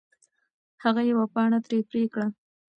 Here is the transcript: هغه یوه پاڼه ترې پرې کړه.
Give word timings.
هغه 0.83 1.01
یوه 1.11 1.25
پاڼه 1.33 1.57
ترې 1.65 1.79
پرې 1.89 2.03
کړه. 2.13 2.27